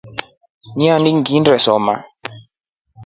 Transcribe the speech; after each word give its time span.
Ini 0.73 0.85
ngilinda 0.97 1.21
nginesoma. 1.51 1.93